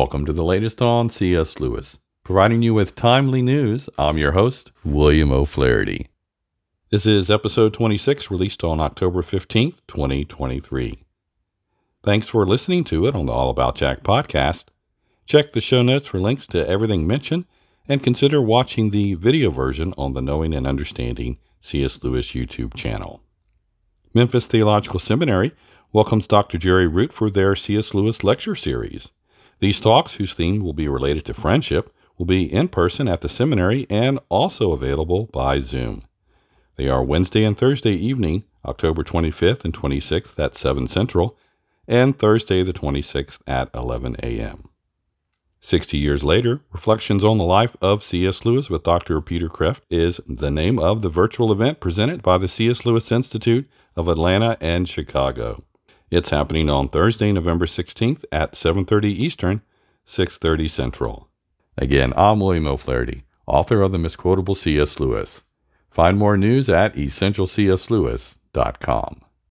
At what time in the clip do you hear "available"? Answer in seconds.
34.72-35.26